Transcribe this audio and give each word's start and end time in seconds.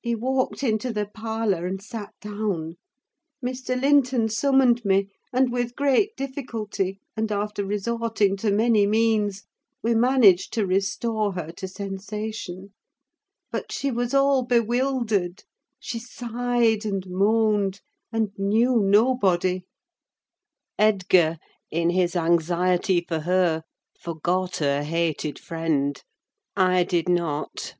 He 0.00 0.14
walked 0.14 0.62
into 0.62 0.94
the 0.94 1.04
parlour, 1.04 1.66
and 1.66 1.82
sat 1.82 2.14
down. 2.22 2.76
Mr. 3.44 3.78
Linton 3.78 4.30
summoned 4.30 4.82
me, 4.82 5.10
and 5.30 5.52
with 5.52 5.76
great 5.76 6.16
difficulty, 6.16 7.00
and 7.18 7.30
after 7.30 7.62
resorting 7.62 8.34
to 8.38 8.50
many 8.50 8.86
means, 8.86 9.42
we 9.82 9.94
managed 9.94 10.54
to 10.54 10.64
restore 10.66 11.32
her 11.34 11.50
to 11.58 11.68
sensation; 11.68 12.72
but 13.50 13.70
she 13.72 13.90
was 13.90 14.14
all 14.14 14.42
bewildered; 14.42 15.44
she 15.78 15.98
sighed, 15.98 16.86
and 16.86 17.06
moaned, 17.08 17.82
and 18.10 18.30
knew 18.38 18.80
nobody. 18.80 19.66
Edgar, 20.78 21.36
in 21.70 21.90
his 21.90 22.16
anxiety 22.16 23.04
for 23.06 23.20
her, 23.20 23.64
forgot 24.00 24.56
her 24.56 24.82
hated 24.82 25.38
friend. 25.38 26.02
I 26.56 26.84
did 26.84 27.06
not. 27.06 27.74